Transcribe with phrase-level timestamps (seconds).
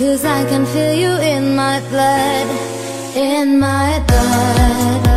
[0.00, 2.46] Cause I can feel you in my blood,
[3.14, 5.09] in my blood.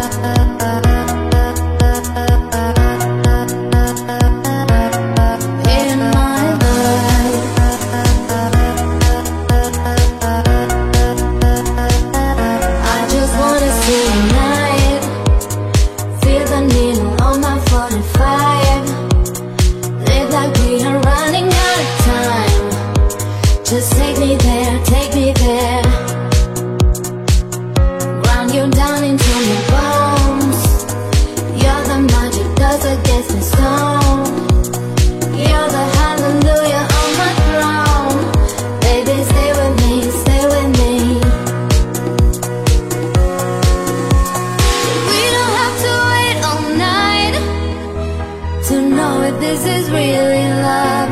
[49.43, 51.11] This is really love.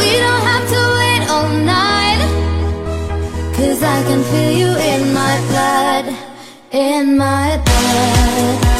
[0.00, 2.20] We don't have to wait all night,
[3.56, 6.04] cause I can feel you in my blood,
[6.72, 8.73] in my blood.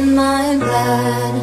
[0.00, 1.34] In my blood.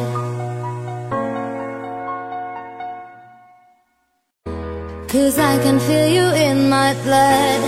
[5.06, 7.60] Cause I can feel you in my blood,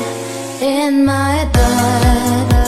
[0.60, 2.59] in my blood.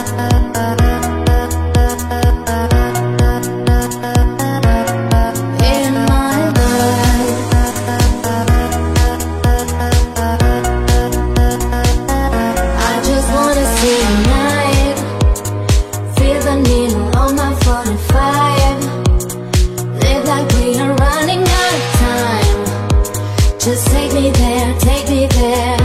[23.65, 25.77] Just take me there, take me there.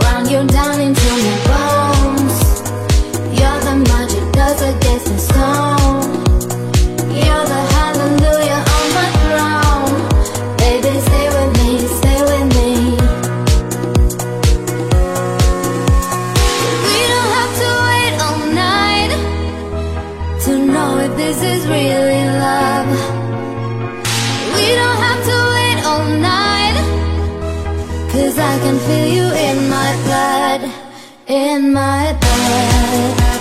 [0.00, 2.36] Run you down into my bones.
[3.38, 6.12] You're the magic dust against the stone.
[7.12, 9.94] You're the hallelujah on my throne.
[10.56, 12.70] Baby, stay with me, stay with me.
[16.88, 19.12] We don't have to wait all night
[20.44, 23.23] to know if this is really love.
[25.94, 26.76] All night.
[28.12, 30.60] Cause I can feel you in my blood,
[31.26, 33.33] in my blood.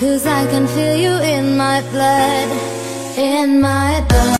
[0.00, 2.48] Cause I can feel you in my blood,
[3.18, 4.20] in my blood.